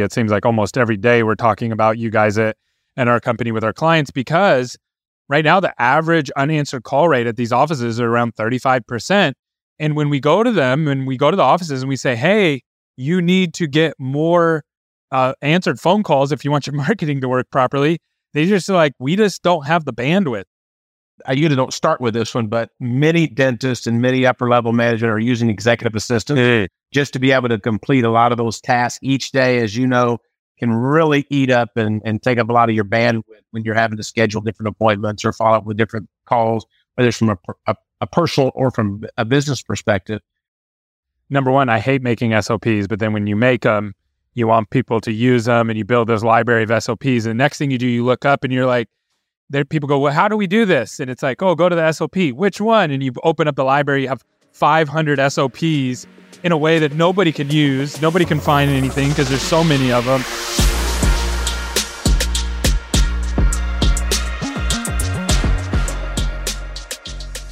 [0.00, 2.56] It seems like almost every day we're talking about you guys at
[2.96, 4.76] and our company with our clients because
[5.28, 9.32] right now the average unanswered call rate at these offices are around 35%.
[9.78, 12.16] And when we go to them and we go to the offices and we say,
[12.16, 12.62] hey,
[12.96, 14.64] you need to get more
[15.10, 17.98] uh, answered phone calls if you want your marketing to work properly,
[18.34, 20.44] they just are like, we just don't have the bandwidth.
[21.26, 25.12] I usually don't start with this one, but many dentists and many upper level management
[25.12, 26.68] are using executive assistants mm.
[26.92, 29.58] just to be able to complete a lot of those tasks each day.
[29.58, 30.18] As you know,
[30.58, 33.74] can really eat up and, and take up a lot of your bandwidth when you're
[33.74, 37.38] having to schedule different appointments or follow up with different calls, whether it's from a,
[37.66, 40.20] a, a personal or from a business perspective.
[41.30, 43.94] Number one, I hate making SOPs, but then when you make them,
[44.34, 47.04] you want people to use them and you build this library of SOPs.
[47.04, 48.88] And the next thing you do, you look up and you're like,
[49.52, 51.00] there people go, well, how do we do this?
[51.00, 52.16] And it's like, oh, go to the SOP.
[52.34, 52.92] Which one?
[52.92, 56.06] And you open up the library, you have 500 SOPs
[56.44, 58.00] in a way that nobody can use.
[58.00, 60.22] Nobody can find anything because there's so many of them.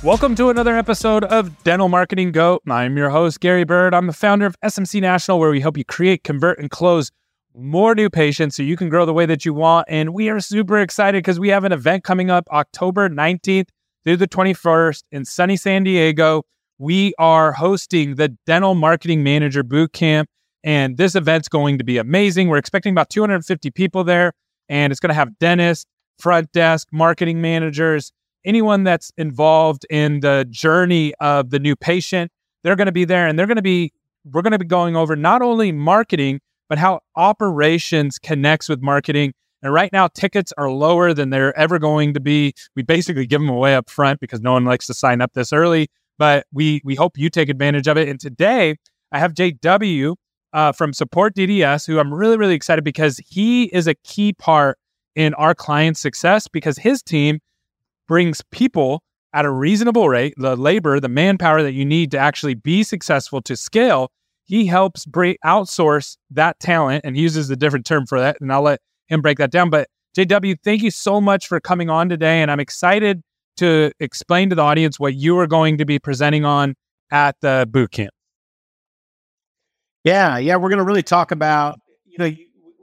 [0.04, 2.60] Welcome to another episode of Dental Marketing Go.
[2.68, 3.92] I'm your host, Gary Bird.
[3.92, 7.10] I'm the founder of SMC National, where we help you create, convert, and close
[7.58, 9.86] more new patients so you can grow the way that you want.
[9.88, 13.68] And we are super excited because we have an event coming up October 19th
[14.04, 16.44] through the 21st in sunny San Diego.
[16.78, 20.28] We are hosting the Dental Marketing Manager Boot Camp,
[20.62, 22.48] and this event's going to be amazing.
[22.48, 24.32] We're expecting about 250 people there,
[24.68, 25.86] and it's going to have dentists,
[26.18, 28.12] front desk, marketing managers,
[28.44, 32.30] anyone that's involved in the journey of the new patient.
[32.62, 33.92] They're going to be there, and they're going to be
[34.24, 39.32] we're going to be going over not only marketing but how operations connects with marketing.
[39.62, 42.52] And right now, tickets are lower than they're ever going to be.
[42.76, 45.52] We basically give them away up front because no one likes to sign up this
[45.52, 45.88] early.
[46.18, 48.08] But we we hope you take advantage of it.
[48.08, 48.76] And today,
[49.12, 50.14] I have JW
[50.52, 54.78] uh, from Support DDS, who I'm really really excited because he is a key part
[55.16, 57.40] in our client's success because his team
[58.06, 62.54] brings people at a reasonable rate, the labor, the manpower that you need to actually
[62.54, 64.10] be successful to scale
[64.48, 68.52] he helps break outsource that talent and he uses a different term for that and
[68.52, 72.08] i'll let him break that down but jw thank you so much for coming on
[72.08, 73.22] today and i'm excited
[73.56, 76.74] to explain to the audience what you are going to be presenting on
[77.10, 78.12] at the boot camp.
[80.04, 82.34] Yeah yeah we're going to really talk about you know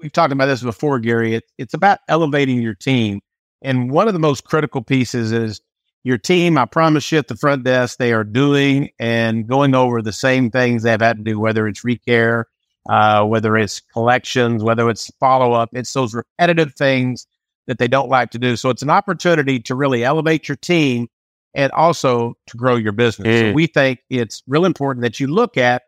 [0.01, 3.19] we've talked about this before gary it, it's about elevating your team
[3.61, 5.61] and one of the most critical pieces is
[6.05, 10.03] your team, I promise you at the front desk, they are doing and going over
[10.03, 12.43] the same things they've had to do, whether it's recare,
[12.88, 15.69] uh, whether it's collections, whether it's follow up.
[15.73, 17.25] It's those repetitive things
[17.66, 18.55] that they don't like to do.
[18.55, 21.07] So it's an opportunity to really elevate your team
[21.55, 23.27] and also to grow your business.
[23.27, 23.49] Mm.
[23.49, 25.81] So we think it's real important that you look at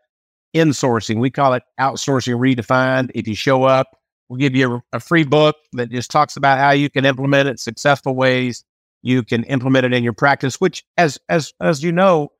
[0.52, 1.20] insourcing.
[1.20, 3.12] We call it outsourcing redefined.
[3.14, 3.96] If you show up,
[4.28, 7.48] we'll give you a, a free book that just talks about how you can implement
[7.48, 8.64] it, successful ways
[9.02, 12.32] you can implement it in your practice, which, as as as you know,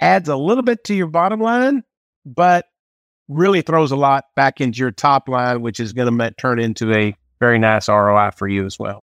[0.00, 1.82] adds a little bit to your bottom line,
[2.24, 2.66] but
[3.28, 6.92] really throws a lot back into your top line, which is going to turn into
[6.94, 9.02] a very nice ROI for you as well.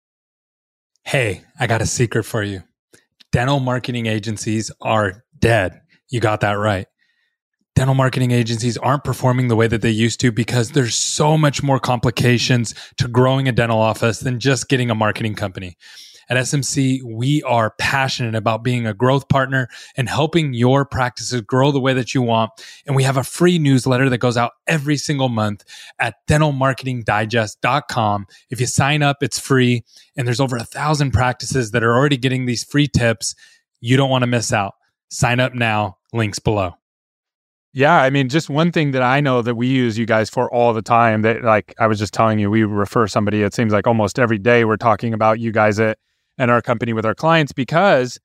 [1.04, 2.62] Hey, I got a secret for you.
[3.32, 5.80] Dental marketing agencies are dead.
[6.10, 6.86] You got that right.
[7.76, 11.62] Dental marketing agencies aren't performing the way that they used to because there's so much
[11.62, 15.76] more complications to growing a dental office than just getting a marketing company.
[16.30, 21.72] At SMC, we are passionate about being a growth partner and helping your practices grow
[21.72, 22.52] the way that you want.
[22.86, 25.64] And we have a free newsletter that goes out every single month
[25.98, 28.26] at dentalmarketingdigest.com.
[28.48, 29.84] If you sign up, it's free.
[30.16, 33.34] And there's over a thousand practices that are already getting these free tips.
[33.80, 34.74] You don't want to miss out.
[35.08, 35.98] Sign up now.
[36.12, 36.74] Links below.
[37.72, 40.48] Yeah, I mean, just one thing that I know that we use you guys for
[40.52, 43.72] all the time that, like I was just telling you, we refer somebody, it seems
[43.72, 45.98] like almost every day we're talking about you guys at
[46.40, 48.18] and our company with our clients because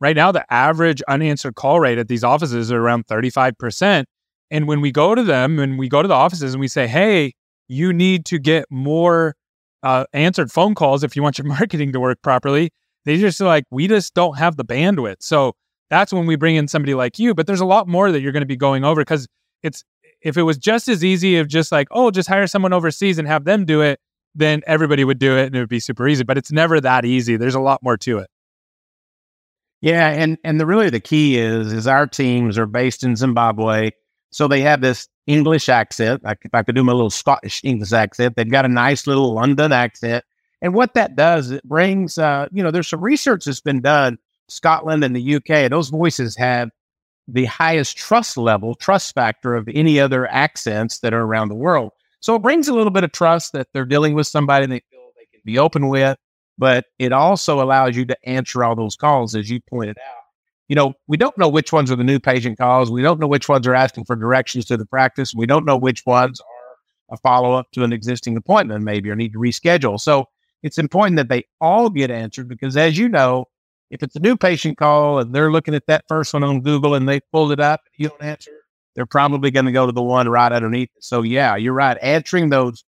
[0.00, 4.04] right now the average unanswered call rate at these offices are around 35%.
[4.50, 6.88] And when we go to them and we go to the offices and we say,
[6.88, 7.32] hey,
[7.68, 9.36] you need to get more
[9.84, 12.70] uh, answered phone calls if you want your marketing to work properly,
[13.04, 15.18] they just are like, we just don't have the bandwidth.
[15.20, 15.52] So
[15.90, 17.36] that's when we bring in somebody like you.
[17.36, 19.28] But there's a lot more that you're going to be going over because
[19.62, 19.84] it's
[20.22, 23.28] if it was just as easy of just like, oh, just hire someone overseas and
[23.28, 24.00] have them do it,
[24.34, 26.24] then everybody would do it and it would be super easy.
[26.24, 27.36] But it's never that easy.
[27.36, 28.30] There's a lot more to it.
[29.80, 33.90] Yeah, and and the really the key is is our teams are based in Zimbabwe,
[34.30, 36.22] so they have this English accent.
[36.22, 39.32] Like if I could do my little Scottish English accent, they've got a nice little
[39.34, 40.24] London accent.
[40.62, 44.18] And what that does, it brings, uh, you know, there's some research that's been done,
[44.48, 45.70] Scotland and the UK.
[45.70, 46.68] Those voices have
[47.26, 51.92] the highest trust level, trust factor of any other accents that are around the world.
[52.20, 55.10] So it brings a little bit of trust that they're dealing with somebody they feel
[55.16, 56.18] they can be open with,
[56.58, 60.16] but it also allows you to answer all those calls, as you pointed out.
[60.68, 62.90] You know, we don't know which ones are the new patient calls.
[62.90, 65.34] We don't know which ones are asking for directions to the practice.
[65.34, 69.16] We don't know which ones are a follow up to an existing appointment, maybe, or
[69.16, 69.98] need to reschedule.
[69.98, 70.26] So
[70.62, 73.46] it's important that they all get answered because, as you know,
[73.90, 76.94] if it's a new patient call and they're looking at that first one on Google
[76.94, 78.52] and they pulled it up you don't answer,
[79.00, 80.90] they're probably going to go to the one right underneath.
[81.00, 81.96] So, yeah, you're right.
[82.02, 82.84] Answering those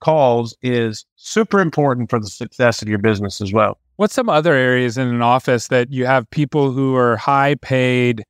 [0.00, 3.78] calls is super important for the success of your business as well.
[3.94, 8.24] What's some other areas in an office that you have people who are high paid,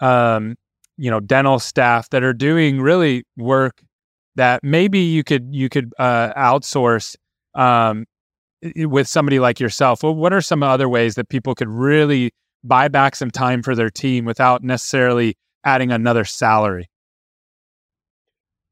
[0.00, 0.56] um,
[0.98, 3.80] you know, dental staff that are doing really work
[4.34, 7.16] that maybe you could you could uh, outsource
[7.54, 8.04] um,
[8.76, 10.02] with somebody like yourself?
[10.02, 12.32] Well, what are some other ways that people could really
[12.62, 16.88] buy back some time for their team without necessarily adding another salary?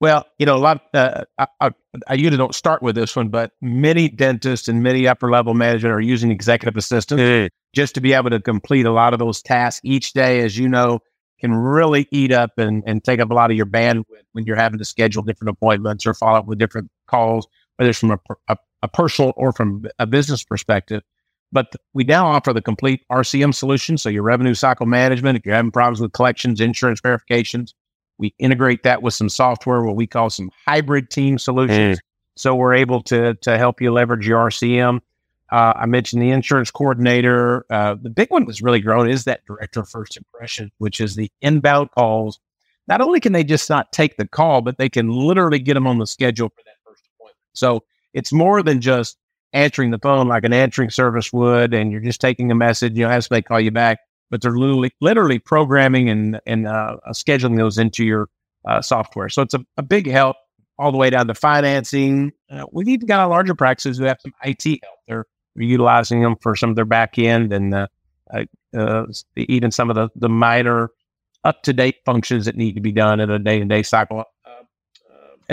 [0.00, 0.82] Well, you know, a lot.
[0.92, 1.70] Uh, I, I,
[2.08, 5.94] I, usually don't start with this one, but many dentists and many upper level management
[5.94, 7.48] are using executive assistants mm.
[7.74, 10.40] just to be able to complete a lot of those tasks each day.
[10.40, 11.00] As you know,
[11.40, 14.56] can really eat up and, and take up a lot of your bandwidth when you're
[14.56, 17.46] having to schedule different appointments or follow up with different calls,
[17.76, 18.18] whether it's from a,
[18.48, 21.02] a, a personal or from a business perspective.
[21.54, 23.96] But we now offer the complete RCM solution.
[23.96, 27.74] So your revenue cycle management, if you're having problems with collections, insurance verifications,
[28.18, 31.98] we integrate that with some software, what we call some hybrid team solutions.
[31.98, 32.02] Mm.
[32.36, 34.98] So we're able to to help you leverage your RCM.
[35.52, 37.64] Uh, I mentioned the insurance coordinator.
[37.70, 41.14] Uh, the big one that's really grown is that director of first impression, which is
[41.14, 42.40] the inbound calls.
[42.88, 45.86] Not only can they just not take the call, but they can literally get them
[45.86, 47.38] on the schedule for that first appointment.
[47.52, 49.16] So it's more than just
[49.54, 52.96] answering the phone like an answering service would, and you're just taking a message.
[52.96, 54.00] You know, have somebody call you back
[54.34, 58.28] but they're literally, literally programming and, and uh, uh, scheduling those into your
[58.66, 59.28] uh, software.
[59.28, 60.36] So it's a, a, big help
[60.76, 62.32] all the way down to financing.
[62.50, 64.98] Uh, we've even got our larger practices who have some IT help.
[65.06, 65.24] They're,
[65.56, 67.86] utilizing them for some of their back end and uh,
[68.76, 69.04] uh,
[69.36, 70.90] even some of the, the minor
[71.44, 74.24] up to date functions that need to be done in a day to day cycle.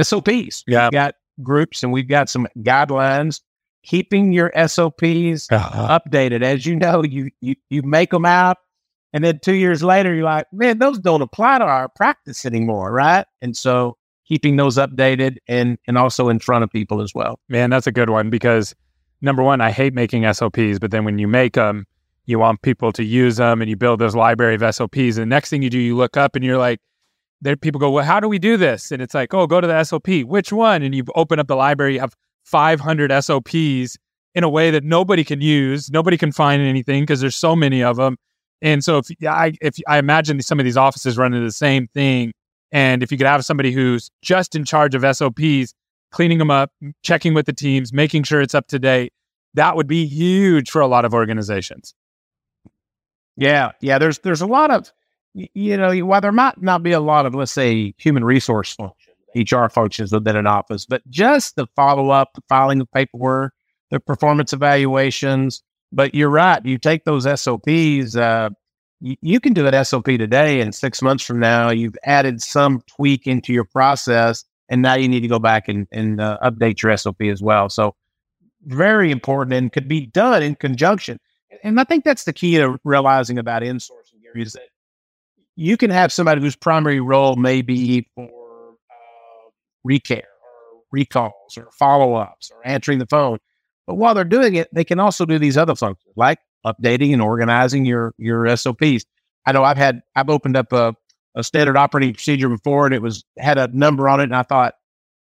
[0.01, 0.63] SOPs.
[0.65, 0.85] Yeah.
[0.85, 3.41] We've got groups and we've got some guidelines
[3.83, 5.99] keeping your SOPs uh-huh.
[5.99, 6.43] updated.
[6.43, 8.57] As you know, you, you you make them out
[9.13, 12.91] and then two years later, you're like, man, those don't apply to our practice anymore,
[12.91, 13.25] right?
[13.41, 17.39] And so keeping those updated and and also in front of people as well.
[17.49, 18.73] Man, that's a good one because
[19.21, 21.85] number one, I hate making SOPs, but then when you make them,
[22.25, 25.17] you want people to use them and you build this library of SOPs.
[25.17, 26.79] And the next thing you do, you look up and you're like,
[27.41, 28.91] there people go, well, how do we do this?
[28.91, 30.07] And it's like, oh, go to the SOP.
[30.25, 30.83] Which one?
[30.83, 32.15] And you open up the library, you have
[32.51, 33.97] 500 SOPs
[34.35, 35.89] in a way that nobody can use.
[35.89, 38.17] Nobody can find anything because there's so many of them.
[38.61, 41.87] And so if I if I imagine some of these offices run into the same
[41.87, 42.31] thing,
[42.71, 45.73] and if you could have somebody who's just in charge of SOPs,
[46.11, 46.71] cleaning them up,
[47.03, 49.13] checking with the teams, making sure it's up to date,
[49.55, 51.95] that would be huge for a lot of organizations.
[53.35, 53.97] Yeah, yeah.
[53.97, 54.91] There's there's a lot of
[55.33, 58.77] you know while there might not be a lot of let's say human resource
[59.35, 63.53] HR functions within an office, but just the follow up, the filing of paperwork,
[63.89, 66.65] the performance evaluations, but you're right.
[66.65, 68.49] You take those SOPs, uh,
[69.01, 72.81] you, you can do an SOP today, and six months from now, you've added some
[72.87, 76.81] tweak into your process, and now you need to go back and, and uh, update
[76.81, 77.69] your SOP as well.
[77.69, 77.95] So,
[78.65, 81.19] very important and could be done in conjunction.
[81.63, 84.69] And I think that's the key to realizing about insourcing here is that
[85.55, 88.29] you can have somebody whose primary role may be for
[89.83, 93.37] recare or recalls or follow ups or answering the phone.
[93.87, 97.21] But while they're doing it, they can also do these other functions like updating and
[97.21, 99.05] organizing your your SOPs.
[99.45, 100.95] I know I've had I've opened up a,
[101.35, 104.43] a standard operating procedure before and it was had a number on it and I
[104.43, 104.75] thought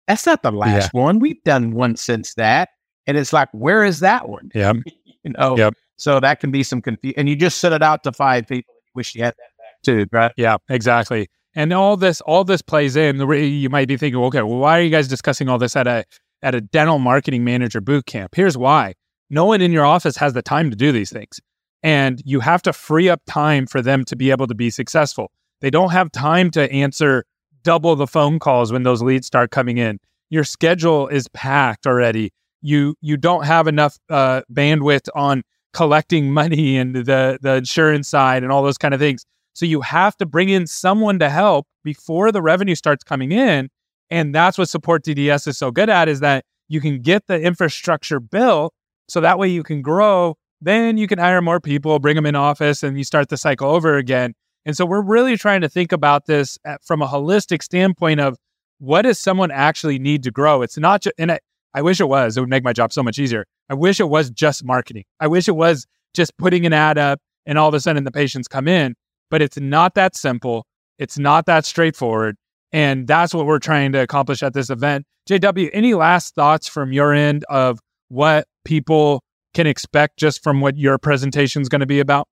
[0.07, 1.01] that's not the last yeah.
[1.01, 1.21] one.
[1.21, 2.71] We've done one since that.
[3.07, 4.51] And it's like, where is that one?
[4.55, 4.73] Yeah.
[5.25, 5.75] you know, yep.
[5.97, 7.19] so that can be some confusion.
[7.19, 8.75] And you just send it out to five people.
[8.75, 10.33] You wish you had that back too, right?
[10.37, 11.29] Yeah, exactly.
[11.55, 13.19] And all this, all this plays in.
[13.19, 16.05] You might be thinking, okay, well, why are you guys discussing all this at a
[16.43, 18.35] at a dental marketing manager boot camp.
[18.35, 18.95] Here's why
[19.29, 21.41] no one in your office has the time to do these things.
[21.83, 25.31] And you have to free up time for them to be able to be successful.
[25.61, 27.25] They don't have time to answer
[27.63, 29.99] double the phone calls when those leads start coming in.
[30.31, 32.33] Your schedule is packed already.
[32.63, 35.43] You you don't have enough uh, bandwidth on
[35.73, 39.25] collecting money and the the insurance side and all those kind of things.
[39.55, 43.69] So you have to bring in someone to help before the revenue starts coming in
[44.11, 47.41] and that's what support DDS is so good at is that you can get the
[47.41, 48.75] infrastructure built
[49.09, 50.37] so that way you can grow.
[50.61, 53.71] Then you can hire more people, bring them in office, and you start the cycle
[53.71, 54.35] over again.
[54.67, 58.37] And so we're really trying to think about this at, from a holistic standpoint of
[58.79, 60.63] what does someone actually need to grow?
[60.63, 61.39] It's not just, and I,
[61.73, 63.47] I wish it was, it would make my job so much easier.
[63.69, 65.05] I wish it was just marketing.
[65.19, 68.11] I wish it was just putting an ad up and all of a sudden the
[68.11, 68.95] patients come in,
[69.31, 70.67] but it's not that simple.
[70.99, 72.37] It's not that straightforward.
[72.73, 75.07] And that's what we're trying to accomplish at this event.
[75.29, 79.23] JW, any last thoughts from your end of what people
[79.55, 82.29] can expect just from what your presentation is going to be about?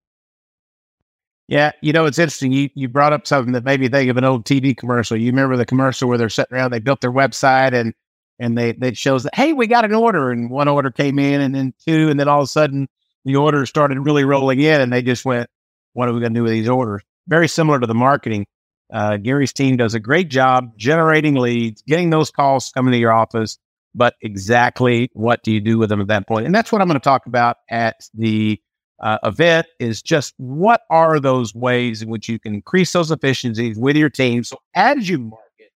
[1.49, 2.51] Yeah, you know, it's interesting.
[2.51, 5.17] You you brought up something that made me think of an old TV commercial.
[5.17, 7.95] You remember the commercial where they're sitting around, they built their website and
[8.41, 11.41] and they they shows that hey, we got an order, and one order came in,
[11.41, 12.89] and then two, and then all of a sudden
[13.25, 15.49] the orders started really rolling in, and they just went,
[15.97, 18.47] "What are we going to do with these orders?" Very similar to the marketing.
[18.93, 23.13] Uh, Gary's team does a great job generating leads, getting those calls coming to your
[23.13, 23.59] office,
[23.95, 26.47] but exactly what do you do with them at that point?
[26.47, 28.61] And that's what I'm going to talk about at the
[29.01, 33.77] uh, event is just what are those ways in which you can increase those efficiencies
[33.77, 34.45] with your team.
[34.45, 35.73] So as you market,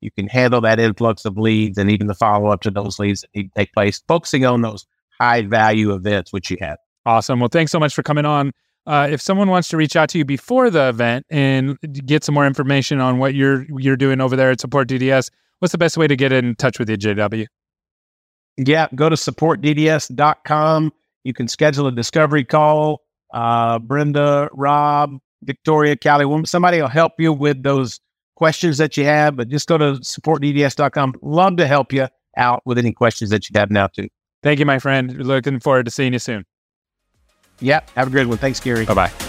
[0.00, 3.22] you can handle that influx of leads and even the follow up to those leads
[3.22, 4.86] that need to take place, focusing on those
[5.20, 6.78] high value events which you have.
[7.06, 7.40] Awesome.
[7.40, 8.52] Well, thanks so much for coming on.
[8.88, 12.34] Uh, if someone wants to reach out to you before the event and get some
[12.34, 15.30] more information on what you're you're doing over there at Support DDS,
[15.60, 17.46] what's the best way to get in touch with you, JW?
[18.56, 20.92] Yeah, go to supportdds.com
[21.28, 23.02] you can schedule a discovery call.
[23.34, 28.00] Uh, Brenda, Rob, Victoria, Callie, somebody will help you with those
[28.36, 31.14] questions that you have, but just go to supportdds.com.
[31.20, 34.08] Love to help you out with any questions that you have now, too.
[34.42, 35.14] Thank you, my friend.
[35.26, 36.44] Looking forward to seeing you soon.
[37.60, 37.90] Yep.
[37.90, 38.38] Have a great one.
[38.38, 38.84] Thanks, Gary.
[38.84, 39.27] Bye bye.